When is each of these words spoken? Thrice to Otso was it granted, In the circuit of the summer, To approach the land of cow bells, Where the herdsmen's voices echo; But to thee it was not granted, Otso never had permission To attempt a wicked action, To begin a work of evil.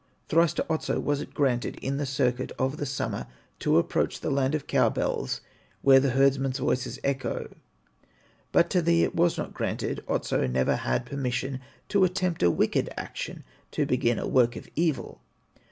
Thrice 0.29 0.53
to 0.53 0.65
Otso 0.67 0.99
was 0.99 1.21
it 1.21 1.35
granted, 1.35 1.75
In 1.75 1.97
the 1.97 2.07
circuit 2.07 2.51
of 2.57 2.77
the 2.77 2.87
summer, 2.87 3.27
To 3.59 3.77
approach 3.77 4.19
the 4.21 4.31
land 4.31 4.55
of 4.55 4.65
cow 4.65 4.89
bells, 4.89 5.41
Where 5.83 5.99
the 5.99 6.09
herdsmen's 6.09 6.57
voices 6.57 6.97
echo; 7.03 7.51
But 8.51 8.71
to 8.71 8.81
thee 8.81 9.03
it 9.03 9.13
was 9.13 9.37
not 9.37 9.53
granted, 9.53 10.03
Otso 10.07 10.47
never 10.47 10.75
had 10.77 11.05
permission 11.05 11.61
To 11.89 12.03
attempt 12.03 12.41
a 12.41 12.49
wicked 12.49 12.89
action, 12.97 13.43
To 13.73 13.85
begin 13.85 14.17
a 14.17 14.25
work 14.27 14.55
of 14.55 14.67
evil. 14.75 15.21